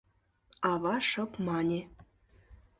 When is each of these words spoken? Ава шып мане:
Ава 0.71 0.95
шып 1.09 1.31
мане: 1.45 1.81